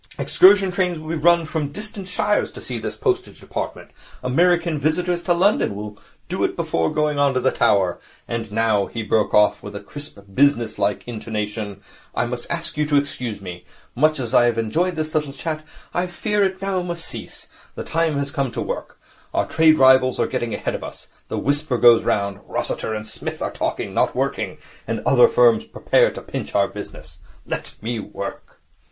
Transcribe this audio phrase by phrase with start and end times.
[0.17, 3.91] Excursion trains will be run from distant shires to see this Postage Department.
[4.23, 5.95] American visitors to London will
[6.27, 7.99] do it before going on to the Tower.
[8.27, 11.81] And now,' he broke off, with a crisp, businesslike intonation,
[12.15, 13.63] 'I must ask you to excuse me.
[13.93, 17.47] Much as I have enjoyed this little chat, I fear it must now cease.
[17.75, 18.99] The time has come to work.
[19.35, 21.09] Our trade rivals are getting ahead of us.
[21.27, 24.57] The whisper goes round, "Rossiter and Psmith are talking, not working,"
[24.87, 27.19] and other firms prepare to pinch our business.
[27.45, 28.59] Let me Work.'